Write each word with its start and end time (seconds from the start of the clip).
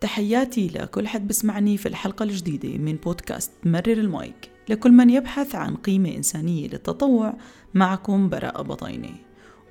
تحياتي 0.00 0.68
لكل 0.68 1.08
حد 1.08 1.28
بسمعني 1.28 1.76
في 1.76 1.86
الحلقة 1.86 2.22
الجديدة 2.22 2.78
من 2.78 2.96
بودكاست 2.96 3.50
مرر 3.64 3.92
المايك. 3.92 4.50
لكل 4.68 4.92
من 4.92 5.10
يبحث 5.10 5.54
عن 5.54 5.76
قيمة 5.76 6.16
إنسانية 6.16 6.68
للتطوع 6.68 7.34
معكم 7.74 8.28
براءة 8.28 8.62
بطينة. 8.62 9.14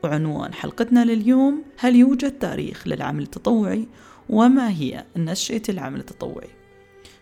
وعنوان 0.04 0.54
حلقتنا 0.54 1.06
لليوم 1.06 1.64
هل 1.78 1.96
يوجد 1.96 2.32
تاريخ 2.32 2.88
للعمل 2.88 3.24
التطوعي؟ 3.24 3.88
وما 4.30 4.70
هي 4.70 5.06
نشأة 5.16 5.62
العمل 5.70 6.00
التطوعي؟ 6.00 6.50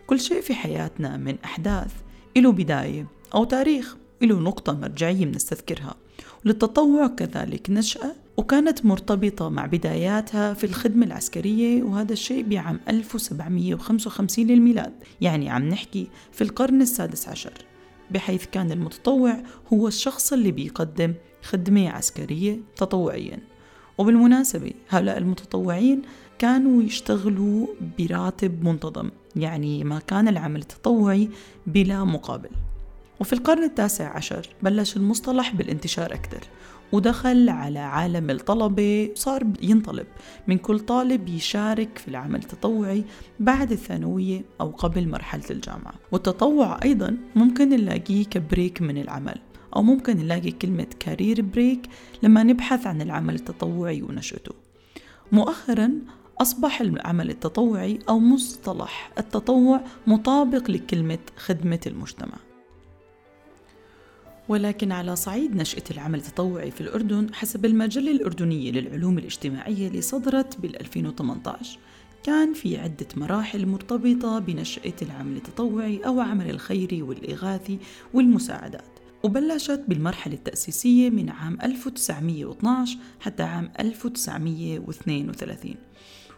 كل 0.06 0.20
شيء 0.20 0.40
في 0.40 0.54
حياتنا 0.54 1.16
من 1.16 1.36
أحداث 1.44 1.92
له 2.36 2.52
بداية 2.52 3.06
أو 3.34 3.44
تاريخ 3.44 3.96
له 4.22 4.40
نقطة 4.40 4.72
مرجعية 4.72 5.24
بنستذكرها. 5.26 5.94
وللتطوع 6.44 7.06
كذلك 7.06 7.70
نشأة 7.70 8.14
وكانت 8.38 8.86
مرتبطة 8.86 9.48
مع 9.48 9.66
بداياتها 9.66 10.54
في 10.54 10.64
الخدمة 10.64 11.06
العسكرية 11.06 11.82
وهذا 11.82 12.12
الشيء 12.12 12.42
بعام 12.42 12.80
1755 12.88 14.46
للميلاد 14.46 14.92
يعني 15.20 15.50
عم 15.50 15.68
نحكي 15.68 16.08
في 16.32 16.44
القرن 16.44 16.82
السادس 16.82 17.28
عشر 17.28 17.52
بحيث 18.10 18.46
كان 18.52 18.72
المتطوع 18.72 19.36
هو 19.72 19.88
الشخص 19.88 20.32
اللي 20.32 20.52
بيقدم 20.52 21.14
خدمة 21.42 21.88
عسكرية 21.88 22.60
تطوعيا. 22.76 23.38
وبالمناسبة 23.98 24.72
هؤلاء 24.88 25.18
المتطوعين 25.18 26.02
كانوا 26.38 26.82
يشتغلوا 26.82 27.66
براتب 27.98 28.64
منتظم 28.64 29.10
يعني 29.36 29.84
ما 29.84 29.98
كان 29.98 30.28
العمل 30.28 30.60
التطوعي 30.60 31.28
بلا 31.66 32.04
مقابل. 32.04 32.50
وفي 33.20 33.32
القرن 33.32 33.64
التاسع 33.64 34.16
عشر 34.16 34.48
بلش 34.62 34.96
المصطلح 34.96 35.54
بالانتشار 35.54 36.14
أكثر 36.14 36.40
ودخل 36.92 37.48
على 37.48 37.78
عالم 37.78 38.30
الطلبة 38.30 39.10
وصار 39.12 39.46
ينطلب 39.62 40.06
من 40.46 40.58
كل 40.58 40.78
طالب 40.78 41.28
يشارك 41.28 41.98
في 41.98 42.08
العمل 42.08 42.38
التطوعي 42.38 43.04
بعد 43.40 43.72
الثانوية 43.72 44.44
أو 44.60 44.70
قبل 44.70 45.08
مرحلة 45.08 45.44
الجامعة. 45.50 45.94
والتطوع 46.12 46.80
أيضا 46.84 47.16
ممكن 47.36 47.68
نلاقيه 47.68 48.24
ك 48.24 48.34
break 48.34 48.82
من 48.82 48.98
العمل 48.98 49.40
أو 49.76 49.82
ممكن 49.82 50.16
نلاقي 50.16 50.50
كلمة 50.50 50.86
career 51.00 51.42
break 51.42 51.88
لما 52.22 52.42
نبحث 52.42 52.86
عن 52.86 53.02
العمل 53.02 53.34
التطوعي 53.34 54.02
ونشأته. 54.02 54.54
مؤخرا 55.32 55.92
أصبح 56.40 56.80
العمل 56.80 57.30
التطوعي 57.30 57.98
أو 58.08 58.18
مصطلح 58.18 59.10
التطوع 59.18 59.80
مطابق 60.06 60.70
لكلمة 60.70 61.18
خدمة 61.36 61.80
المجتمع. 61.86 62.47
ولكن 64.48 64.92
على 64.92 65.16
صعيد 65.16 65.56
نشأة 65.56 65.82
العمل 65.90 66.18
التطوعي 66.18 66.70
في 66.70 66.80
الأردن 66.80 67.34
حسب 67.34 67.64
المجلة 67.64 68.12
الأردنية 68.12 68.70
للعلوم 68.72 69.18
الاجتماعية 69.18 69.88
اللي 69.88 70.00
صدرت 70.00 70.60
بال 70.60 70.80
2018 70.80 71.78
كان 72.24 72.54
في 72.54 72.78
عدة 72.78 73.06
مراحل 73.16 73.66
مرتبطة 73.66 74.38
بنشأة 74.38 74.92
العمل 75.02 75.36
التطوعي 75.36 75.98
أو 76.06 76.20
عمل 76.20 76.50
الخيري 76.50 77.02
والإغاثي 77.02 77.78
والمساعدات 78.14 78.98
وبلشت 79.22 79.84
بالمرحلة 79.88 80.34
التأسيسية 80.34 81.10
من 81.10 81.30
عام 81.30 81.58
1912 81.62 82.98
حتى 83.20 83.42
عام 83.42 83.72
1932 83.80 85.74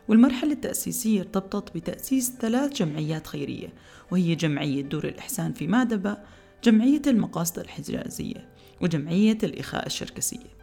والمرحلة 0.08 0.52
التأسيسية 0.52 1.20
ارتبطت 1.20 1.74
بتأسيس 1.74 2.32
ثلاث 2.40 2.72
جمعيات 2.72 3.26
خيرية 3.26 3.68
وهي 4.10 4.34
جمعية 4.34 4.82
دور 4.82 5.04
الإحسان 5.08 5.52
في 5.52 5.66
مادبة 5.66 6.16
جمعية 6.64 7.02
المقاصد 7.06 7.58
الحجازية 7.58 8.48
وجمعية 8.80 9.38
الإخاء 9.42 9.86
الشركسية. 9.86 10.60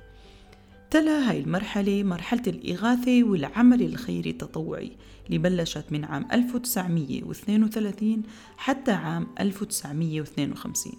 تلا 0.91 1.29
هاي 1.29 1.39
المرحلة 1.39 2.03
مرحلة 2.03 2.41
الإغاثة 2.47 3.23
والعمل 3.23 3.81
الخيري 3.81 4.29
التطوعي 4.29 4.91
اللي 5.27 5.37
بلشت 5.37 5.85
من 5.91 6.05
عام 6.05 6.27
1932 6.31 8.23
حتى 8.57 8.91
عام 8.91 9.27
1952 9.39 10.93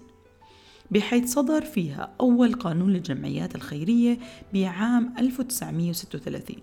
بحيث 0.91 1.33
صدر 1.33 1.65
فيها 1.65 2.15
أول 2.21 2.53
قانون 2.53 2.93
للجمعيات 2.93 3.55
الخيرية 3.55 4.19
بعام 4.55 5.15
1936 5.19 6.57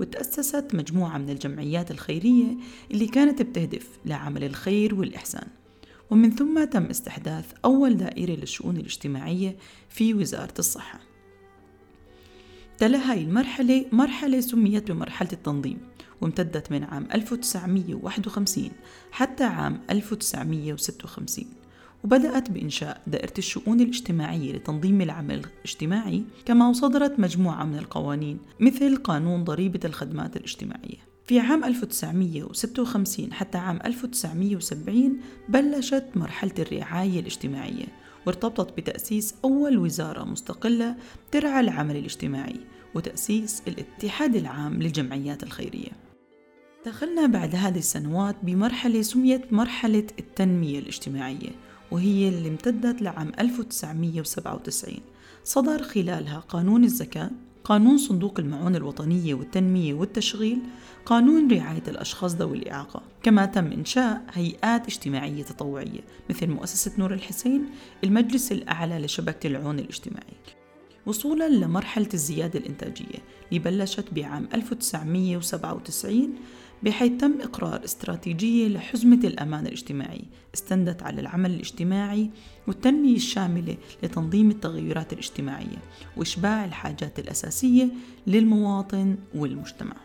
وتأسست 0.00 0.74
مجموعة 0.74 1.18
من 1.18 1.30
الجمعيات 1.30 1.90
الخيرية 1.90 2.56
اللي 2.90 3.06
كانت 3.06 3.42
بتهدف 3.42 3.88
لعمل 4.06 4.44
الخير 4.44 4.94
والإحسان. 4.94 5.48
ومن 6.10 6.30
ثم 6.30 6.64
تم 6.64 6.84
استحداث 6.84 7.52
أول 7.64 7.96
دائرة 7.96 8.32
للشؤون 8.32 8.76
الاجتماعية 8.76 9.56
في 9.88 10.14
وزارة 10.14 10.54
الصحة. 10.58 11.00
تلا 12.78 13.10
هاي 13.10 13.22
المرحلة 13.22 13.84
مرحلة 13.92 14.40
سميت 14.40 14.90
بمرحلة 14.90 15.28
التنظيم 15.32 15.78
وامتدت 16.20 16.72
من 16.72 16.84
عام 16.84 17.08
1951 17.14 18.70
حتى 19.10 19.44
عام 19.44 19.80
1956 19.90 21.44
وبدأت 22.04 22.50
بإنشاء 22.50 23.02
دائرة 23.06 23.32
الشؤون 23.38 23.80
الاجتماعية 23.80 24.52
لتنظيم 24.52 25.00
العمل 25.00 25.46
الاجتماعي 25.58 26.24
كما 26.44 26.68
وصدرت 26.68 27.20
مجموعة 27.20 27.64
من 27.64 27.78
القوانين 27.78 28.38
مثل 28.60 28.96
قانون 28.96 29.44
ضريبة 29.44 29.80
الخدمات 29.84 30.36
الاجتماعية. 30.36 31.07
في 31.28 31.40
عام 31.40 31.64
1956 31.64 33.32
حتى 33.32 33.58
عام 33.58 33.78
1970 33.84 35.20
بلشت 35.48 36.04
مرحلة 36.14 36.52
الرعاية 36.58 37.20
الاجتماعية 37.20 37.86
وارتبطت 38.26 38.76
بتأسيس 38.76 39.34
أول 39.44 39.78
وزارة 39.78 40.24
مستقلة 40.24 40.96
ترعى 41.30 41.60
العمل 41.60 41.96
الاجتماعي 41.96 42.60
وتأسيس 42.94 43.62
الاتحاد 43.68 44.36
العام 44.36 44.82
للجمعيات 44.82 45.42
الخيرية. 45.42 45.90
دخلنا 46.86 47.26
بعد 47.26 47.54
هذه 47.54 47.78
السنوات 47.78 48.36
بمرحلة 48.42 49.02
سميت 49.02 49.52
مرحلة 49.52 50.06
التنمية 50.18 50.78
الاجتماعية 50.78 51.50
وهي 51.90 52.28
اللي 52.28 52.48
امتدت 52.48 53.02
لعام 53.02 53.32
1997 53.40 54.94
صدر 55.44 55.82
خلالها 55.82 56.38
قانون 56.38 56.84
الزكاة 56.84 57.30
قانون 57.64 57.98
صندوق 57.98 58.40
المعونة 58.40 58.78
الوطنية 58.78 59.34
والتنمية 59.34 59.94
والتشغيل 59.94 60.58
قانون 61.06 61.52
رعاية 61.52 61.82
الأشخاص 61.88 62.34
ذوي 62.34 62.58
الإعاقة 62.58 63.02
كما 63.22 63.46
تم 63.46 63.72
إنشاء 63.72 64.22
هيئات 64.32 64.86
اجتماعية 64.86 65.42
تطوعية 65.42 66.00
مثل 66.30 66.46
مؤسسة 66.46 66.92
نور 66.98 67.14
الحسين 67.14 67.66
المجلس 68.04 68.52
الأعلى 68.52 68.98
لشبكة 68.98 69.46
العون 69.46 69.78
الاجتماعي. 69.78 70.36
وصولا 71.06 71.48
لمرحلة 71.48 72.08
الزيادة 72.14 72.58
الإنتاجية 72.58 73.18
اللي 73.48 73.58
بلشت 73.58 74.14
بعام 74.14 74.48
1997 74.54 76.34
بحيث 76.82 77.20
تم 77.20 77.40
إقرار 77.40 77.84
استراتيجية 77.84 78.68
لحزمة 78.68 79.20
الأمان 79.24 79.66
الاجتماعي 79.66 80.24
استندت 80.54 81.02
على 81.02 81.20
العمل 81.20 81.50
الاجتماعي 81.50 82.30
والتنمية 82.66 83.16
الشاملة 83.16 83.76
لتنظيم 84.02 84.50
التغيرات 84.50 85.12
الاجتماعية 85.12 85.82
وإشباع 86.16 86.64
الحاجات 86.64 87.18
الأساسية 87.18 87.88
للمواطن 88.26 89.16
والمجتمع. 89.34 89.96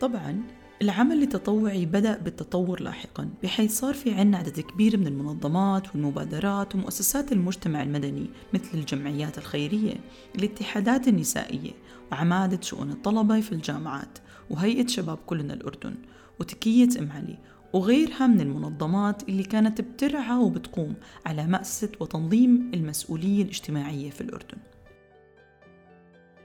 طبعا 0.00 0.42
العمل 0.82 1.22
التطوعي 1.22 1.86
بدأ 1.86 2.18
بالتطور 2.18 2.82
لاحقا 2.82 3.28
بحيث 3.42 3.78
صار 3.78 3.94
في 3.94 4.14
عنا 4.14 4.38
عدد 4.38 4.60
كبير 4.60 4.96
من 4.96 5.06
المنظمات 5.06 5.94
والمبادرات 5.94 6.74
ومؤسسات 6.74 7.32
المجتمع 7.32 7.82
المدني 7.82 8.26
مثل 8.54 8.78
الجمعيات 8.78 9.38
الخيرية 9.38 9.94
الاتحادات 10.34 11.08
النسائية 11.08 11.70
وعمادة 12.12 12.60
شؤون 12.62 12.90
الطلبة 12.90 13.40
في 13.40 13.52
الجامعات. 13.52 14.18
وهيئة 14.50 14.86
شباب 14.86 15.18
كلنا 15.26 15.54
الأردن 15.54 15.94
وتكية 16.40 16.88
أم 16.98 17.12
علي 17.12 17.38
وغيرها 17.72 18.26
من 18.26 18.40
المنظمات 18.40 19.28
اللي 19.28 19.42
كانت 19.42 19.80
بترعى 19.80 20.36
وبتقوم 20.38 20.94
على 21.26 21.46
مأسسة 21.46 21.92
وتنظيم 22.00 22.70
المسؤولية 22.74 23.42
الاجتماعية 23.42 24.10
في 24.10 24.20
الأردن. 24.20 24.58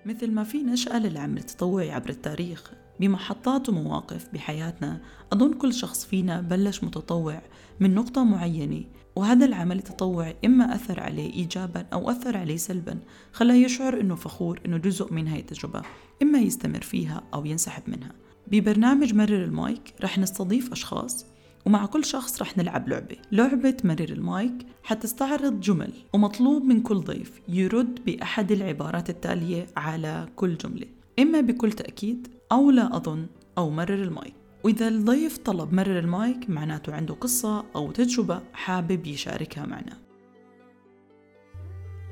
مثل 0.05 0.31
ما 0.31 0.43
في 0.43 0.63
نشأة 0.63 0.99
للعمل 0.99 1.37
التطوعي 1.37 1.91
عبر 1.91 2.09
التاريخ. 2.09 2.71
بمحطات 3.01 3.69
ومواقف 3.69 4.27
بحياتنا. 4.33 5.01
أظن 5.33 5.53
كل 5.53 5.73
شخص 5.73 6.05
فينا 6.05 6.41
بلش 6.41 6.83
متطوع 6.83 7.41
من 7.79 7.95
نقطة 7.95 8.23
معينة 8.23 8.83
وهذا 9.15 9.45
العمل 9.45 9.77
التطوعي 9.77 10.35
إما 10.45 10.75
أثر 10.75 10.99
عليه 10.99 11.33
إيجابا 11.33 11.85
أو 11.93 12.09
أثر 12.09 12.37
عليه 12.37 12.57
سلبا. 12.57 12.99
خلاه 13.33 13.55
يشعر 13.55 14.01
أنه 14.01 14.15
فخور 14.15 14.61
أنه 14.65 14.77
جزء 14.77 15.13
من 15.13 15.27
هاي 15.27 15.39
التجربة 15.39 15.81
إما 16.21 16.39
يستمر 16.39 16.81
فيها 16.81 17.23
أو 17.33 17.45
ينسحب 17.45 17.83
منها. 17.87 18.11
ببرنامج 18.47 19.13
مرر 19.13 19.43
المايك 19.43 19.93
رح 20.01 20.19
نستضيف 20.19 20.71
أشخاص 20.71 21.25
ومع 21.65 21.85
كل 21.85 22.05
شخص 22.05 22.41
رح 22.41 22.57
نلعب 22.57 22.89
لعبة. 22.89 23.17
لعبة 23.31 23.77
مرر 23.83 24.09
المايك 24.09 24.65
حتستعرض 24.83 25.59
جمل 25.59 25.93
ومطلوب 26.13 26.63
من 26.63 26.81
كل 26.81 26.99
ضيف 26.99 27.41
يرد 27.47 27.99
بأحد 28.05 28.51
العبارات 28.51 29.09
التالية 29.09 29.65
على 29.77 30.27
كل 30.35 30.57
جملة. 30.57 31.00
إما 31.21 31.41
بكل 31.41 31.71
تأكيد 31.71 32.27
أو 32.51 32.71
لا 32.71 32.95
أظن 32.97 33.27
أو 33.57 33.69
مرر 33.69 33.93
المايك. 33.93 34.33
وإذا 34.63 34.87
الضيف 34.87 35.37
طلب 35.37 35.73
مرر 35.73 35.99
المايك 35.99 36.49
معناته 36.49 36.93
عنده 36.93 37.13
قصة 37.13 37.65
أو 37.75 37.91
تجربة 37.91 38.41
حابب 38.53 39.07
يشاركها 39.07 39.65
معنا. 39.65 39.97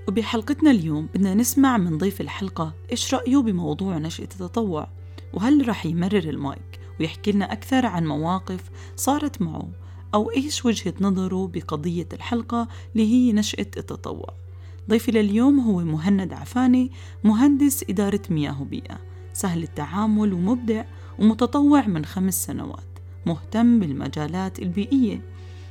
وبحلقتنا 0.08 0.72
اليوم 0.72 1.06
بدنا 1.06 1.34
نسمع 1.34 1.78
من 1.78 1.98
ضيف 1.98 2.22
الحلقة 2.22 2.74
إيش 2.92 3.14
رأيه 3.14 3.38
بموضوع 3.38 3.98
نشأة 3.98 4.24
التطوع 4.24 4.90
وهل 5.34 5.68
رح 5.68 5.86
يمرر 5.86 6.30
المايك 6.30 6.80
ويحكي 7.00 7.32
لنا 7.32 7.54
أكثر 7.54 7.86
عن 7.86 8.08
مواقف 8.08 8.70
صارت 8.96 9.42
معه 9.42 9.70
أو 10.14 10.32
إيش 10.32 10.66
وجهة 10.66 10.94
نظره 11.02 11.48
بقضية 11.48 12.08
الحلقة 12.14 12.68
اللي 12.96 13.08
هي 13.14 13.34
نشأة 13.34 13.72
التطوع. 13.78 14.34
ضيفي 14.90 15.12
لليوم 15.12 15.60
هو 15.60 15.80
مهند 15.80 16.34
عفاني 16.34 16.92
مهندس 17.24 17.86
إدارة 17.90 18.22
مياه 18.30 18.62
وبيئة. 18.62 18.98
سهل 19.34 19.64
التعامل 19.64 20.34
ومبدع 20.34 20.84
ومتطوع 21.20 21.88
من 21.88 22.06
خمس 22.06 22.46
سنوات. 22.46 23.00
مهتم 23.26 23.80
بالمجالات 23.80 24.60
البيئية. 24.60 25.22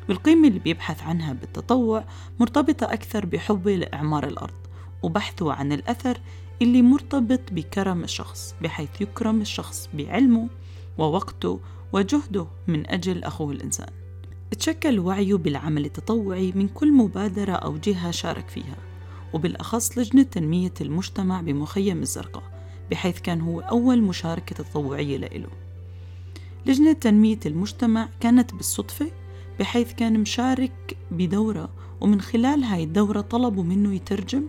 والقيمة 0.08 0.48
اللي 0.48 0.58
بيبحث 0.58 1.02
عنها 1.02 1.32
بالتطوع 1.32 2.04
مرتبطة 2.40 2.92
أكثر 2.92 3.26
بحبه 3.26 3.76
لإعمار 3.76 4.26
الأرض 4.26 4.54
وبحثه 5.02 5.52
عن 5.52 5.72
الأثر 5.72 6.18
اللي 6.62 6.82
مرتبط 6.82 7.40
بكرم 7.52 8.04
الشخص 8.04 8.54
بحيث 8.62 9.00
يكرم 9.00 9.40
الشخص 9.40 9.88
بعلمه 9.94 10.48
ووقته 10.98 11.60
وجهده 11.92 12.46
من 12.66 12.90
أجل 12.90 13.24
أخوه 13.24 13.52
الإنسان. 13.52 13.90
تشكل 14.58 14.98
وعيه 14.98 15.34
بالعمل 15.34 15.84
التطوعي 15.84 16.52
من 16.52 16.68
كل 16.68 16.92
مبادرة 16.92 17.52
أو 17.52 17.76
جهة 17.76 18.10
شارك 18.10 18.48
فيها. 18.48 18.76
وبالأخص 19.32 19.98
لجنة 19.98 20.22
تنمية 20.22 20.74
المجتمع 20.80 21.40
بمخيم 21.40 22.02
الزرقاء 22.02 22.42
بحيث 22.90 23.20
كان 23.20 23.40
هو 23.40 23.60
أول 23.60 24.02
مشاركة 24.02 24.54
تطوعية 24.56 25.16
لإله. 25.16 25.48
لجنة 26.66 26.92
تنمية 26.92 27.40
المجتمع 27.46 28.08
كانت 28.20 28.54
بالصدفة 28.54 29.10
بحيث 29.60 29.92
كان 29.92 30.20
مشارك 30.20 30.96
بدورة 31.10 31.70
ومن 32.00 32.20
خلال 32.20 32.64
هاي 32.64 32.84
الدورة 32.84 33.20
طلبوا 33.20 33.64
منه 33.64 33.94
يترجم 33.94 34.42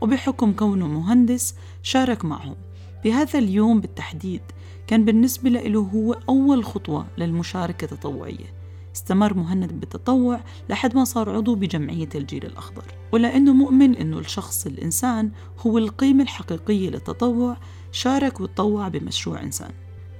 وبحكم 0.00 0.52
كونه 0.52 0.88
مهندس 0.88 1.54
شارك 1.82 2.24
معهم. 2.24 2.56
بهذا 3.04 3.38
اليوم 3.38 3.80
بالتحديد 3.80 4.42
كان 4.86 5.04
بالنسبة 5.04 5.50
له 5.50 5.80
هو 5.80 6.12
أول 6.28 6.64
خطوة 6.64 7.06
للمشاركة 7.18 7.84
التطوعية. 7.84 8.63
استمر 8.94 9.34
مهند 9.34 9.72
بالتطوع 9.72 10.40
لحد 10.70 10.94
ما 10.94 11.04
صار 11.04 11.30
عضو 11.30 11.54
بجمعية 11.54 12.08
الجيل 12.14 12.46
الأخضر. 12.46 12.84
ولأنه 13.12 13.52
مؤمن 13.52 13.96
أنه 13.96 14.18
الشخص 14.18 14.66
الإنسان 14.66 15.30
هو 15.66 15.78
القيمة 15.78 16.22
الحقيقية 16.22 16.90
للتطوع 16.90 17.56
شارك 17.92 18.40
وتطوع 18.40 18.88
بمشروع 18.88 19.42
إنسان. 19.42 19.70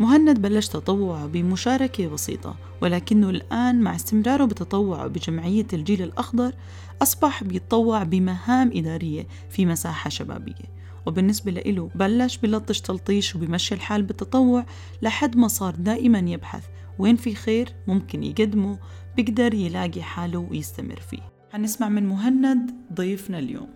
مهند 0.01 0.43
بلش 0.43 0.69
تطوعه 0.69 1.27
بمشاركة 1.27 2.09
بسيطة 2.09 2.55
ولكنه 2.83 3.31
الآن 3.31 3.81
مع 3.81 3.95
استمراره 3.95 4.45
بتطوعه 4.45 5.07
بجمعية 5.07 5.67
الجيل 5.73 6.03
الأخضر 6.03 6.55
أصبح 7.03 7.45
بيتطوع 7.45 8.03
بمهام 8.03 8.71
إدارية 8.75 9.27
في 9.51 9.67
مساحة 9.67 10.11
شبابية. 10.11 10.75
وبالنسبة 11.07 11.53
له 11.53 11.91
بلش 11.95 12.37
بلطش 12.37 12.81
تلطيش 12.81 13.37
وبمشي 13.37 13.75
الحال 13.75 14.03
بالتطوع 14.03 14.67
لحد 15.03 15.37
ما 15.37 15.49
صار 15.49 15.75
دائما 15.75 16.19
يبحث 16.19 16.63
وين 16.99 17.17
في 17.17 17.35
خير 17.35 17.69
ممكن 17.89 18.23
يقدمه 18.23 18.79
بيقدر 19.17 19.55
يلاقي 19.55 20.03
حاله 20.03 20.39
ويستمر 20.39 21.01
فيه. 21.01 21.33
حنسمع 21.53 21.89
من 21.89 22.07
مهند 22.07 22.71
ضيفنا 22.93 23.39
اليوم. 23.39 23.75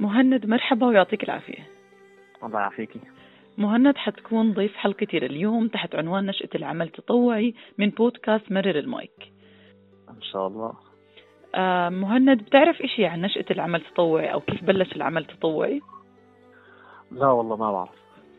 مهند 0.00 0.46
مرحبا 0.46 0.86
ويعطيك 0.86 1.24
العافية. 1.24 1.66
الله 2.42 2.60
يعافيكي. 2.60 3.00
مهند 3.58 3.96
حتكون 3.96 4.52
ضيف 4.52 4.76
حلقتي 4.76 5.18
لليوم 5.18 5.68
تحت 5.68 5.94
عنوان 5.94 6.26
نشأة 6.26 6.48
العمل 6.54 6.86
التطوعي 6.86 7.54
من 7.78 7.90
بودكاست 7.90 8.52
مرر 8.52 8.78
المايك. 8.78 9.32
إن 10.08 10.22
شاء 10.22 10.46
الله. 10.46 10.72
آه 11.54 11.88
مهند 11.88 12.42
بتعرف 12.42 12.82
إشي 12.82 13.06
عن 13.06 13.20
نشأة 13.20 13.44
العمل 13.50 13.80
التطوعي 13.80 14.32
أو 14.32 14.40
كيف 14.40 14.64
بلش 14.64 14.96
العمل 14.96 15.22
التطوعي؟ 15.22 15.80
لا 17.10 17.26
والله 17.26 17.56
ما 17.56 17.72
بعرف. 17.72 17.90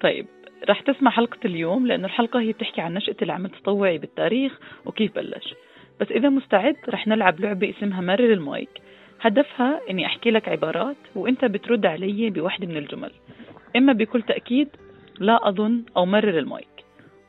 طيب 0.01 0.27
رح 0.69 0.81
تسمع 0.81 1.11
حلقة 1.11 1.39
اليوم 1.45 1.87
لأنه 1.87 2.05
الحلقة 2.05 2.39
هي 2.39 2.51
بتحكي 2.51 2.81
عن 2.81 2.93
نشأة 2.93 3.15
العمل 3.21 3.45
التطوعي 3.45 3.97
بالتاريخ 3.97 4.59
وكيف 4.85 5.15
بلش. 5.15 5.53
بس 5.99 6.11
إذا 6.11 6.29
مستعد 6.29 6.75
رح 6.89 7.07
نلعب 7.07 7.39
لعبة 7.39 7.69
اسمها 7.69 8.01
مرر 8.01 8.33
المايك. 8.33 8.81
هدفها 9.21 9.81
إني 9.89 10.05
أحكي 10.05 10.31
لك 10.31 10.49
عبارات 10.49 10.97
وإنت 11.15 11.45
بترد 11.45 11.85
علي 11.85 12.29
بوحدة 12.29 12.67
من 12.67 12.77
الجمل. 12.77 13.11
إما 13.75 13.93
بكل 13.93 14.21
تأكيد 14.21 14.69
لا 15.19 15.49
أظن 15.49 15.83
أو 15.97 16.05
مرر 16.05 16.39
المايك. 16.39 16.85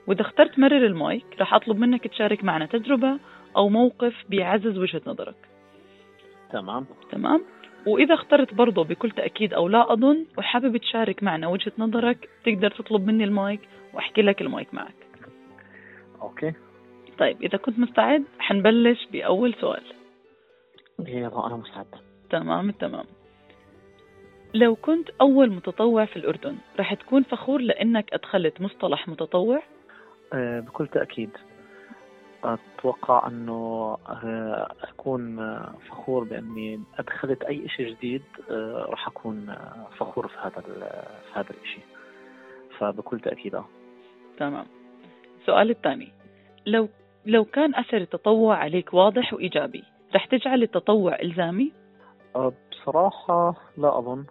وإذا 0.07 0.21
اخترت 0.21 0.59
مرر 0.59 0.87
المايك 0.87 1.27
راح 1.39 1.55
أطلب 1.55 1.79
منك 1.79 2.07
تشارك 2.07 2.45
معنا 2.45 2.67
تجربة 2.67 3.19
أو 3.57 3.69
موقف 3.69 4.15
بيعزز 4.29 4.79
وجهة 4.79 5.03
نظرك. 5.07 5.37
تمام. 6.53 6.87
تمام؟ 7.11 7.45
وإذا 7.87 8.15
اخترت 8.15 8.55
برضه 8.55 8.85
بكل 8.85 9.11
تأكيد 9.11 9.55
أو 9.55 9.69
لا 9.69 9.93
أظن 9.93 10.27
وحابب 10.39 10.77
تشارك 10.77 11.23
معنا 11.23 11.49
وجهة 11.49 11.73
نظرك 11.79 12.29
تقدر 12.45 12.71
تطلب 12.71 13.07
مني 13.07 13.25
المايك 13.25 13.61
وأحكي 13.95 14.23
لك 14.23 14.43
المايك 14.43 14.75
معك. 14.75 14.95
okay. 16.23 16.53
طيب 17.19 17.43
إذا 17.43 17.59
كنت 17.59 17.79
مستعد 17.79 18.25
حنبلش 18.39 19.07
بأول 19.13 19.55
سؤال. 19.61 19.83
يلا 21.07 21.47
أنا 21.47 21.57
مستعد. 21.57 21.87
تمام 22.31 22.71
تمام. 22.71 23.05
لو 24.55 24.77
كنت 24.77 25.09
أول 25.21 25.51
متطوع 25.51 26.05
في 26.05 26.17
الأردن 26.17 26.57
رح 26.79 26.95
تكون 26.95 27.23
فخور 27.23 27.61
لأنك 27.61 28.13
أدخلت 28.13 28.61
مصطلح 28.61 29.09
متطوع؟ 29.09 29.63
أه 30.33 30.61
بكل 30.61 30.87
تأكيد. 30.87 31.31
أتوقع 32.45 33.27
أنه 33.27 33.97
أه 34.09 34.69
أكون 34.83 35.37
فخور 35.89 36.25
بأني 36.25 36.81
أدخلت 36.99 37.43
أي 37.43 37.69
شيء 37.69 37.89
جديد 37.89 38.23
أه 38.51 38.87
راح 38.91 39.09
أكون 39.09 39.55
فخور 39.99 40.29
في 40.29 40.37
هذا 40.39 40.61
في 40.61 41.39
هذا 41.39 41.51
الشيء 41.63 41.85
فبكل 42.79 43.21
تأكيد 43.21 43.55
أه. 43.55 43.65
تمام. 44.39 44.67
السؤال 45.41 45.71
الثاني. 45.71 46.13
لو 46.67 46.89
لو 47.27 47.45
كان 47.45 47.75
أثر 47.75 47.97
التطوع 47.97 48.57
عليك 48.57 48.95
واضح 48.95 49.35
وإيجابي 49.35 49.85
رح 50.15 50.27
تجعل 50.27 50.63
التطوع 50.63 51.21
إلزامي؟ 51.23 51.73
بصراحة 52.71 53.55
لا 53.79 53.99
أظن. 53.99 54.25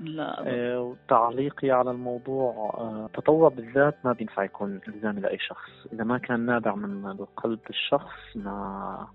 لا 0.00 0.44
آه، 0.46 0.96
تعليقي 1.08 1.70
على 1.70 1.90
الموضوع 1.90 2.74
التطوع 3.06 3.46
آه، 3.46 3.50
بالذات 3.50 3.94
ما 4.04 4.12
بينفع 4.12 4.44
يكون 4.44 4.80
الزامي 4.88 5.20
لأي 5.20 5.38
شخص. 5.38 5.70
إذا 5.92 6.04
ما 6.04 6.18
كان 6.18 6.40
نابع 6.40 6.74
من 6.74 7.06
القلب 7.06 7.60
الشخص 7.70 8.36
ما 8.36 9.08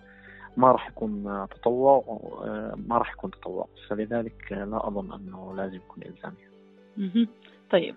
ما 0.58 0.72
راح 0.72 0.88
يكون 0.90 1.48
تطوع 1.52 2.20
آه، 2.46 2.76
ما 2.88 2.98
راح 2.98 3.14
يكون 3.14 3.32
تطوع. 3.32 3.68
فلذلك 3.90 4.52
لا 4.52 4.88
أظن 4.88 5.14
أنه 5.14 5.54
لازم 5.58 5.76
يكون 5.76 6.04
الزامي 6.06 6.52
طيب 7.72 7.96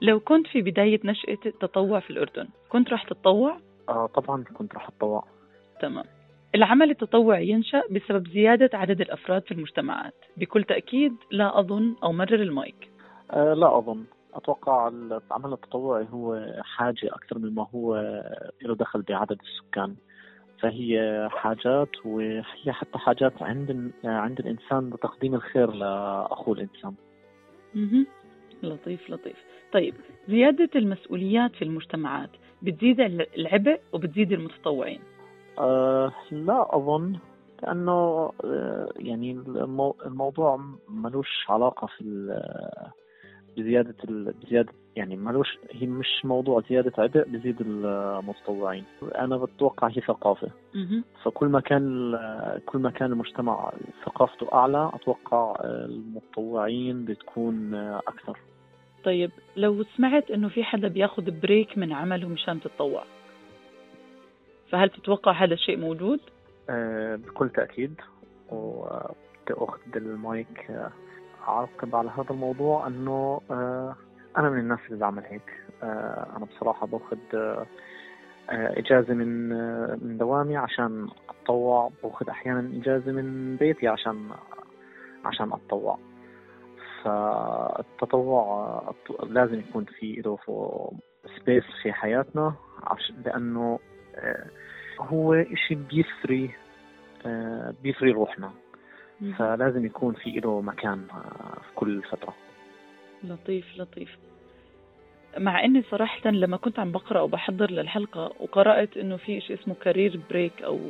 لو 0.00 0.20
كنت 0.20 0.46
في 0.46 0.62
بداية 0.62 1.00
نشأة 1.04 1.38
التطوع 1.46 2.00
في 2.00 2.10
الأردن 2.10 2.48
كنت 2.68 2.88
راح 2.88 3.04
تتطوع؟ 3.04 3.58
آه 3.88 4.06
طبعا 4.06 4.44
كنت 4.44 4.74
راح 4.74 4.88
أتطوع. 4.88 5.24
تمام. 5.80 6.04
العمل 6.54 6.90
التطوعي 6.90 7.48
ينشأ 7.48 7.82
بسبب 7.90 8.28
زيادة 8.28 8.78
عدد 8.78 9.00
الأفراد 9.00 9.42
في 9.42 9.52
المجتمعات. 9.52 10.14
بكل 10.36 10.64
تأكيد 10.64 11.16
لا 11.30 11.60
أظن 11.60 11.94
أو 12.02 12.12
مرر 12.12 12.42
المايك. 12.42 12.90
أه 13.30 13.54
لا 13.54 13.78
أظن. 13.78 14.04
أتوقع 14.34 14.88
العمل 14.88 15.52
التطوعي 15.52 16.06
هو 16.10 16.54
حاجة 16.62 17.06
أكثر 17.06 17.38
مما 17.38 17.66
هو 17.74 17.96
له 18.62 18.74
دخل 18.74 19.02
بعدد 19.02 19.38
السكان. 19.40 19.94
فهي 20.60 21.28
حاجات 21.32 22.06
وهي 22.06 22.72
حتى 22.72 22.98
حاجات 22.98 23.42
عند 23.42 23.92
عند 24.04 24.38
الإنسان 24.38 24.90
لتقديم 24.90 25.34
الخير 25.34 25.72
لأخوه 25.72 26.54
الإنسان. 26.54 26.94
لطيف 28.62 29.10
لطيف. 29.10 29.36
طيب 29.72 29.94
زيادة 30.28 30.70
المسؤوليات 30.76 31.56
في 31.56 31.62
المجتمعات 31.62 32.30
بتزيد 32.62 33.00
العبء 33.36 33.80
وبتزيد 33.92 34.32
المتطوعين. 34.32 35.00
أه 35.58 36.12
لا 36.30 36.76
أظن 36.76 37.18
لأنه 37.62 37.92
أه 38.44 38.88
يعني 38.96 39.32
المو 39.32 39.96
الموضوع 40.06 40.60
ملوش 40.88 41.46
علاقة 41.48 41.86
في 41.86 42.04
بزيادة 43.56 43.94
بزيادة 44.42 44.72
يعني 44.96 45.16
ملوش 45.16 45.58
هي 45.70 45.86
مش 45.86 46.24
موضوع 46.24 46.62
زيادة 46.68 46.92
عبء 46.98 47.28
بزيد 47.28 47.60
المتطوعين. 47.60 48.84
أنا 49.02 49.36
بتوقع 49.36 49.88
هي 49.88 50.00
ثقافة. 50.00 50.48
فكل 51.22 51.46
ما 51.46 51.60
كان 51.60 52.18
كل 52.66 52.78
ما 52.78 52.90
كان 52.90 53.12
المجتمع 53.12 53.72
ثقافته 54.04 54.48
أعلى 54.52 54.90
أتوقع 54.94 55.56
المتطوعين 55.64 57.04
بتكون 57.04 57.74
أكثر. 57.74 58.38
طيب 59.04 59.30
لو 59.56 59.82
سمعت 59.82 60.30
إنه 60.30 60.48
في 60.48 60.64
حدا 60.64 60.88
بياخذ 60.88 61.40
بريك 61.40 61.78
من 61.78 61.92
عمله 61.92 62.28
مشان 62.28 62.60
تتطوع. 62.60 63.02
فهل 64.70 64.90
تتوقع 64.90 65.32
هذا 65.32 65.54
الشيء 65.54 65.76
موجود؟ 65.76 66.20
أه 66.70 67.16
بكل 67.16 67.48
تأكيد. 67.48 68.00
وأخذ 68.50 69.96
المايك 69.96 70.70
أعقب 71.48 71.96
على 71.96 72.10
هذا 72.10 72.30
الموضوع 72.30 72.86
أنه 72.86 73.40
أه 73.50 73.96
أنا 74.36 74.50
من 74.50 74.58
الناس 74.58 74.78
اللي 74.86 74.98
بعمل 74.98 75.24
هيك. 75.24 75.62
أنا 75.82 76.44
بصراحة 76.44 76.86
باخذ 76.86 77.18
إجازة 78.50 79.14
من 79.14 79.48
من 80.04 80.18
دوامي 80.18 80.56
عشان 80.56 81.08
أتطوع. 81.28 81.90
باخذ 82.02 82.28
أحيانا 82.28 82.78
إجازة 82.80 83.12
من 83.12 83.56
بيتي 83.56 83.88
عشان 83.88 84.30
عشان 85.24 85.52
أتطوع. 85.52 85.98
فالتطوع 87.02 88.82
لازم 89.22 89.58
يكون 89.58 89.84
في 89.84 90.22
له 90.24 90.38
space 91.38 91.64
في 91.82 91.92
حياتنا 91.92 92.54
لأنه 93.24 93.78
هو 95.00 95.34
إشي 95.34 95.74
بيثري 95.74 96.50
بيثري 97.82 98.10
روحنا. 98.10 98.52
فلازم 99.38 99.86
يكون 99.86 100.14
في 100.14 100.30
له 100.30 100.60
مكان 100.60 101.06
في 101.62 101.74
كل 101.74 102.02
فترة. 102.02 102.34
لطيف 103.24 103.78
لطيف. 103.78 104.18
مع 105.38 105.64
إني 105.64 105.82
صراحة 105.82 106.30
لما 106.30 106.56
كنت 106.56 106.78
عم 106.78 106.92
بقرأ 106.92 107.20
وبحضر 107.20 107.70
للحلقة 107.70 108.32
وقرأت 108.40 108.96
إنه 108.96 109.16
في 109.16 109.40
شيء 109.40 109.58
اسمه 109.58 109.74
career 109.74 110.20
break 110.30 110.62
أو 110.62 110.80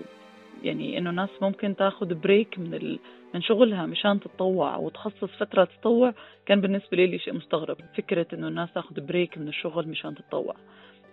يعني 0.63 0.99
إنه 0.99 1.11
ناس 1.11 1.29
ممكن 1.43 1.77
تاخذ 1.77 2.15
break 2.15 2.59
من 2.59 2.75
ال... 2.75 2.99
من 3.35 3.43
شغلها 3.43 3.87
مشان 3.87 4.21
تتطوع 4.21 4.77
وتخصص 4.77 5.25
فترة 5.25 5.65
تطوع 5.65 6.15
كان 6.47 6.61
بالنسبة 6.61 6.97
لي 6.97 7.19
شيء 7.19 7.35
مستغرب. 7.35 7.77
فكرة 7.97 8.27
إنه 8.33 8.49
الناس 8.49 8.73
تاخذ 8.73 9.01
break 9.01 9.39
من 9.39 9.49
الشغل 9.49 9.89
مشان 9.89 10.15
تتطوع. 10.15 10.55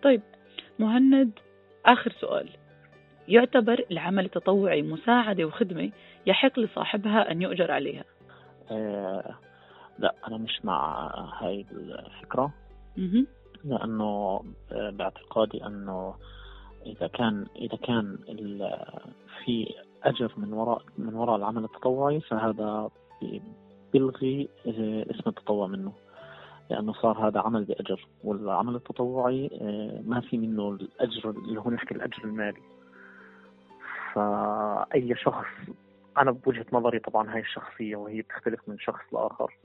طيب 0.03 0.21
مهند 0.79 1.31
آخر 1.85 2.11
سؤال. 2.11 2.49
يعتبر 3.27 3.85
العمل 3.91 4.25
التطوعي 4.25 4.81
مساعدة 4.81 5.45
وخدمة 5.45 5.91
يحق 6.25 6.59
لصاحبها 6.59 7.31
أن 7.31 7.41
يؤجر 7.41 7.71
عليها. 7.71 8.03
آه 8.71 9.35
لا 9.99 10.15
أنا 10.27 10.37
مش 10.37 10.65
مع 10.65 11.09
هاي 11.41 11.65
الفكرة. 11.71 12.53
لأنه 13.63 14.41
آه، 14.71 14.89
باعتقادي 14.89 15.65
أنه 15.65 16.15
إذا 16.85 17.07
كان 17.07 17.45
إذا 17.55 17.77
كان 17.77 18.17
في 19.43 19.73
أجر 20.03 20.33
من 20.37 20.53
وراء 20.53 20.81
من 20.97 21.13
وراء 21.13 21.35
العمل 21.35 21.63
التطوعي 21.63 22.19
فهذا 22.19 22.89
بيلغي 23.93 24.49
آه، 24.67 25.05
اسم 25.11 25.29
التطوع 25.29 25.67
منه. 25.67 25.93
لأنه 26.69 26.93
صار 26.93 27.27
هذا 27.27 27.39
عمل 27.39 27.63
بأجر 27.63 28.07
والعمل 28.23 28.75
التطوعي 28.75 29.49
آه، 29.61 30.01
ما 30.05 30.21
في 30.21 30.37
منه 30.37 30.69
الأجر 30.69 31.29
اللي 31.29 31.59
هو 31.59 31.69
نحكي 31.69 31.95
الأجر 31.95 32.23
المالي. 32.23 32.61
فأي 34.13 35.15
شخص 35.15 35.45
أنا 36.17 36.31
بوجهة 36.31 36.65
نظري 36.73 36.99
طبعا 36.99 37.33
هاي 37.33 37.39
الشخصية 37.39 37.95
وهي 37.95 38.21
بتختلف 38.21 38.59
من 38.67 38.79
شخص 38.79 39.13
لآخر 39.13 39.57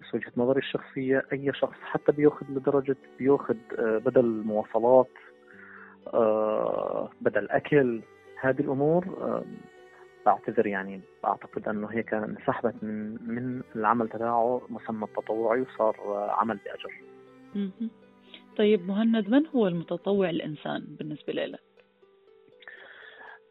بس 0.00 0.14
وجهة 0.14 0.32
نظري 0.36 0.58
الشخصية 0.58 1.26
أي 1.32 1.52
شخص 1.54 1.76
حتى 1.82 2.12
بيأخذ 2.12 2.46
لدرجة 2.50 2.96
بيأخذ 3.18 3.56
آه، 3.78 3.98
بدل 3.98 4.42
مواصلات 4.46 5.10
آه، 6.14 7.10
بدل 7.20 7.50
أكل 7.50 8.02
هذه 8.40 8.60
الأمور 8.60 9.04
بعتذر 10.26 10.66
يعني 10.66 11.00
بعتقد 11.22 11.68
أنه 11.68 11.86
هيك 11.86 12.14
انسحبت 12.14 12.74
من 12.82 13.12
من 13.12 13.62
العمل 13.76 14.08
تبعه 14.08 14.62
مسمى 14.68 15.04
التطوعي 15.04 15.60
وصار 15.60 15.96
عمل 16.30 16.58
بأجر. 16.64 16.92
طيب 18.56 18.86
مهند 18.88 19.28
من 19.28 19.46
هو 19.46 19.68
المتطوع 19.68 20.30
الإنسان 20.30 20.84
بالنسبة 20.98 21.32
لك؟ 21.32 21.60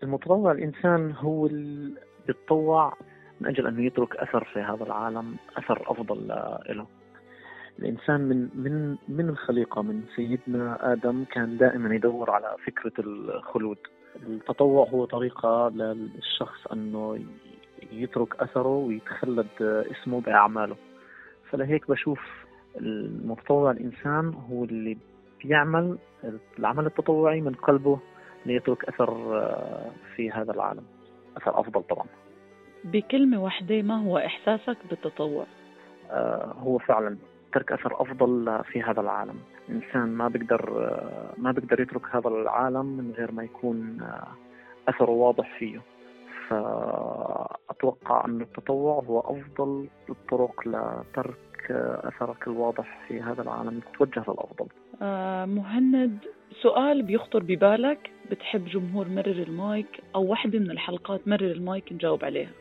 المتطوع 0.03 0.51
الإنسان 0.51 1.11
هو 1.11 1.45
اللي 1.47 2.01
بيتطوع 2.27 2.97
من 3.41 3.47
أجل 3.47 3.67
أنه 3.67 3.85
يترك 3.85 4.15
أثر 4.15 4.43
في 4.43 4.59
هذا 4.59 4.83
العالم، 4.83 5.35
أثر 5.57 5.91
أفضل 5.91 6.27
له. 6.69 6.87
الإنسان 7.79 8.21
من 8.21 8.49
من 8.55 8.97
من 9.07 9.29
الخليقة 9.29 9.81
من 9.81 10.03
سيدنا 10.15 10.93
آدم 10.93 11.23
كان 11.23 11.57
دائما 11.57 11.95
يدور 11.95 12.31
على 12.31 12.55
فكرة 12.65 12.93
الخلود 12.99 13.77
التطوع 14.15 14.87
هو 14.89 15.05
طريقة 15.05 15.69
للشخص 15.69 16.67
أنه 16.67 17.19
يترك 17.91 18.41
أثره 18.41 18.77
ويتخلد 18.77 19.47
اسمه 19.61 20.21
بأعماله. 20.21 20.75
فلهيك 21.49 21.89
بشوف 21.89 22.19
المتطوع 22.77 23.71
الإنسان 23.71 24.33
هو 24.33 24.63
اللي 24.63 24.97
بيعمل 25.43 25.97
العمل 26.59 26.85
التطوعي 26.85 27.41
من 27.41 27.53
قلبه 27.53 27.99
ليترك 28.45 28.85
أثر 28.85 29.13
في 30.15 30.31
هذا 30.31 30.51
العالم. 30.51 30.83
أثر 31.37 31.59
أفضل 31.59 31.83
طبعا. 31.83 32.05
بكلمة 32.83 33.43
واحدة 33.43 33.81
ما 33.81 34.03
هو 34.03 34.17
إحساسك 34.17 34.77
بالتطوع؟ 34.89 35.45
آه 36.11 36.53
هو 36.59 36.77
فعلا 36.77 37.17
ترك 37.53 37.71
أثر 37.71 38.01
أفضل 38.01 38.63
في 38.63 38.81
هذا 38.81 39.01
العالم. 39.01 39.35
الإنسان 39.69 40.09
ما 40.09 40.27
بيقدر 40.27 40.91
ما 41.37 41.51
بيقدر 41.51 41.79
يترك 41.79 42.15
هذا 42.15 42.27
العالم 42.27 42.85
من 42.85 43.13
غير 43.17 43.31
ما 43.31 43.43
يكون 43.43 44.07
أثره 44.87 45.11
واضح 45.11 45.57
فيه. 45.59 45.81
فأتوقع 46.49 48.25
أن 48.25 48.41
التطوع 48.41 49.03
هو 49.07 49.19
أفضل 49.19 49.87
الطرق 50.09 50.67
لترك 50.67 51.37
أثرك 52.03 52.47
الواضح 52.47 52.99
في 53.07 53.21
هذا 53.21 53.41
العالم 53.41 53.81
توجه 53.97 54.23
للأفضل. 54.27 54.67
آه 55.01 55.45
مهند 55.45 56.17
سؤال 56.61 57.03
بيخطر 57.03 57.39
ببالك. 57.39 58.11
بتحب 58.31 58.65
جمهور 58.65 59.07
مرر 59.07 59.43
المايك؟ 59.47 60.01
أو 60.15 60.25
واحدة 60.25 60.59
من 60.59 60.71
الحلقات 60.71 61.27
مرر 61.27 61.51
المايك 61.51 61.93
نجاوب 61.93 62.25
عليها. 62.25 62.51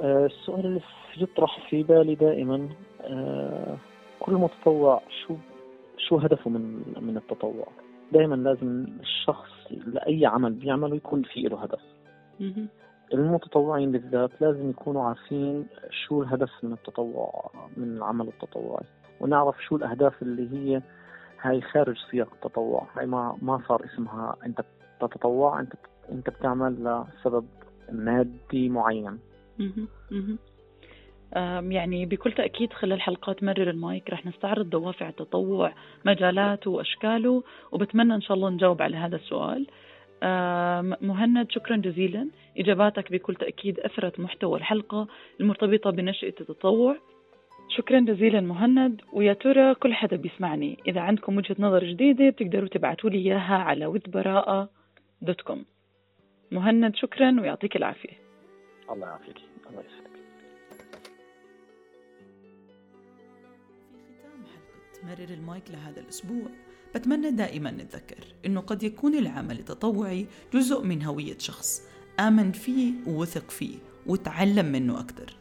آه 0.00 0.26
السؤال 0.26 0.66
اللي 0.66 0.80
يطرح 1.16 1.70
في 1.70 1.82
بالي 1.82 2.14
دائما 2.14 2.68
آه 3.00 3.76
كل 4.20 4.32
متطوع 4.32 5.02
شو 5.26 5.36
شو 5.96 6.16
هدفه 6.16 6.50
من 6.50 6.82
من 7.00 7.16
التطوع؟ 7.16 7.66
دائما 8.12 8.34
لازم 8.34 8.86
الشخص 9.00 9.50
لأي 9.86 10.26
عمل 10.26 10.52
بيعمله 10.52 10.96
يكون 10.96 11.22
في 11.22 11.40
له 11.40 11.62
هدف. 11.62 11.80
المتطوعين 13.14 13.92
بالذات 13.92 14.30
لازم 14.40 14.70
يكونوا 14.70 15.04
عارفين 15.04 15.66
شو 15.90 16.22
الهدف 16.22 16.50
من 16.62 16.72
التطوع 16.72 17.50
من 17.76 17.96
العمل 17.96 18.28
التطوعي. 18.28 18.84
ونعرف 19.20 19.64
شو 19.64 19.76
الأهداف 19.76 20.22
اللي 20.22 20.52
هي 20.52 20.82
هاي 21.40 21.60
خارج 21.60 21.96
سياق 22.10 22.28
التطوع. 22.32 22.86
هاي 22.96 23.06
ما 23.06 23.38
ما 23.42 23.62
صار 23.68 23.84
اسمها 23.84 24.36
أنت 24.46 24.64
تتطوع 25.00 25.60
انت 25.60 25.72
أنت 26.12 26.30
بتعمل 26.30 27.04
لسبب 27.18 27.46
مادي 27.92 28.68
معين. 28.68 29.18
يعني 31.70 32.06
بكل 32.06 32.32
تأكيد 32.32 32.72
خلال 32.72 33.00
حلقات 33.00 33.42
مرر 33.42 33.70
المايك 33.70 34.10
رح 34.10 34.26
نستعرض 34.26 34.70
دوافع 34.70 35.08
التطوع 35.08 35.72
مجالاته 36.04 36.70
وأشكاله 36.70 37.42
وبتمنى 37.72 38.14
إن 38.14 38.20
شاء 38.20 38.36
الله 38.36 38.50
نجاوب 38.50 38.82
على 38.82 38.96
هذا 38.96 39.16
السؤال. 39.16 39.66
مهند 41.02 41.50
شكرا 41.50 41.76
جزيلا. 41.76 42.28
إجاباتك 42.58 43.12
بكل 43.12 43.34
تأكيد 43.34 43.80
أثرت 43.80 44.20
محتوى 44.20 44.58
الحلقة 44.58 45.08
المرتبطة 45.40 45.90
بنشأة 45.90 46.34
التطوع. 46.40 46.96
شكرا 47.76 48.00
جزيلا 48.00 48.40
مهند 48.40 49.00
ويا 49.12 49.32
ترى 49.32 49.74
كل 49.74 49.94
حدا 49.94 50.16
بيسمعني. 50.16 50.78
إذا 50.86 51.00
عندكم 51.00 51.36
وجهة 51.36 51.56
نظر 51.58 51.84
جديدة 51.84 52.30
بتقدروا 52.30 52.68
تبعتوا 52.68 53.10
لي 53.10 53.18
إياها 53.18 53.54
على 53.54 53.86
ودبراءة 53.86 54.70
dot 55.22 55.40
com 55.40 55.64
مهند 56.50 56.96
شكرا 56.96 57.40
ويعطيك 57.40 57.76
العافية. 57.76 58.18
الله 58.90 59.06
يعافيك. 59.06 59.36
الله 59.70 59.80
يسلمك. 59.80 60.09
مرر 65.04 65.28
المايك 65.30 65.70
لهذا 65.70 66.00
الأسبوع. 66.00 66.46
بتمنى 66.94 67.30
دائما 67.30 67.70
نتذكر 67.70 68.24
إنه 68.46 68.60
قد 68.60 68.82
يكون 68.82 69.14
العمل 69.14 69.58
التطوعي 69.58 70.26
جزء 70.54 70.82
من 70.82 71.02
هوية 71.02 71.38
شخص. 71.38 71.82
آمن 72.20 72.52
فيه 72.52 72.92
ووثق 73.06 73.50
فيه 73.50 73.76
وتعلم 74.06 74.66
منه 74.66 75.00
أكثر. 75.00 75.36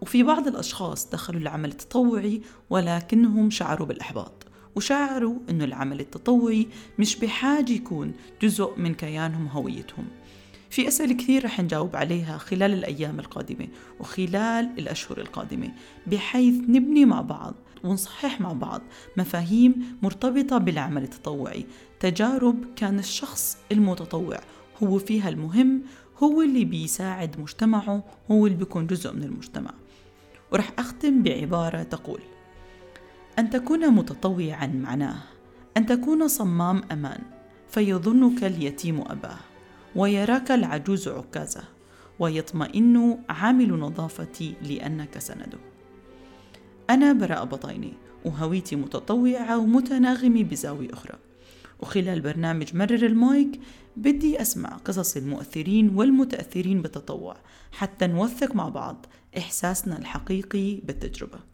وفي 0.00 0.22
بعض 0.22 0.46
الأشخاص 0.46 1.10
دخلوا 1.10 1.40
العمل 1.40 1.70
التطوعي 1.70 2.42
ولكنهم 2.70 3.50
شعروا 3.50 3.86
بالإحباط 3.86 4.46
وشعروا 4.76 5.38
إنه 5.50 5.64
العمل 5.64 6.00
التطوعي 6.00 6.68
مش 6.98 7.16
بحاجة 7.16 7.72
يكون 7.72 8.12
جزء 8.42 8.74
من 8.76 8.94
كيانهم 8.94 9.46
هويتهم. 9.46 10.04
في 10.72 10.88
أسئلة 10.88 11.14
كثير 11.14 11.44
رح 11.44 11.60
نجاوب 11.60 11.96
عليها 11.96 12.38
خلال 12.38 12.72
الأيام 12.72 13.20
القادمة 13.20 13.68
وخلال 14.00 14.70
الأشهر 14.78 15.18
القادمة 15.18 15.70
بحيث 16.06 16.54
نبني 16.54 17.04
مع 17.04 17.20
بعض 17.20 17.54
ونصحح 17.84 18.40
مع 18.40 18.52
بعض 18.52 18.80
مفاهيم 19.16 19.96
مرتبطة 20.02 20.58
بالعمل 20.58 21.02
التطوعي. 21.02 21.66
تجارب 22.00 22.64
كان 22.76 22.98
الشخص 22.98 23.58
المتطوع 23.72 24.40
هو 24.82 24.98
فيها 24.98 25.28
المهم 25.28 25.82
هو 26.22 26.42
اللي 26.42 26.64
بيساعد 26.64 27.40
مجتمعه 27.40 28.04
هو 28.30 28.46
اللي 28.46 28.58
بيكون 28.58 28.86
جزء 28.86 29.12
من 29.12 29.22
المجتمع. 29.22 29.74
ورح 30.52 30.72
أختم 30.78 31.22
بعبارة 31.22 31.82
تقول 31.82 32.20
أن 33.38 33.50
تكون 33.50 33.90
متطوعا 33.90 34.66
معناه 34.66 35.22
أن 35.76 35.86
تكون 35.86 36.28
صمام 36.28 36.82
أمان 36.92 37.20
فيظنك 37.68 38.44
اليتيم 38.44 39.00
أباه. 39.00 39.51
ويراك 39.96 40.50
العجوز 40.50 41.08
عكازة 41.08 41.62
ويطمئن 42.18 43.18
عامل 43.28 43.70
نظافة 43.78 44.54
لأنك 44.62 45.18
سنده. 45.18 45.58
أنا 46.90 47.12
براء 47.12 47.44
بطيني 47.44 47.92
وهويتي 48.24 48.76
متطوعة 48.76 49.58
ومتناغمة 49.58 50.42
بزاوية 50.42 50.92
أخرى. 50.92 51.18
وخلال 51.80 52.20
برنامج 52.20 52.76
مرر 52.76 53.06
المايك 53.06 53.60
بدي 53.96 54.40
أسمع 54.42 54.68
قصص 54.68 55.16
المؤثرين 55.16 55.96
والمتأثرين 55.96 56.82
بالتطوع 56.82 57.36
حتى 57.72 58.06
نوثق 58.06 58.54
مع 58.54 58.68
بعض 58.68 59.06
إحساسنا 59.38 59.98
الحقيقي 59.98 60.76
بالتجربة. 60.76 61.51